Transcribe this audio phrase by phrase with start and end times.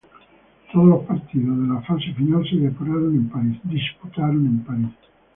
[0.73, 4.89] Todos los partidos de la fase final se disputaron en París.